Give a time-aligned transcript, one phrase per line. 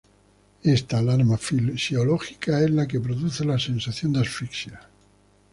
[0.63, 4.89] Esta alarma fisiológica es la que produce la sensación de asfixia.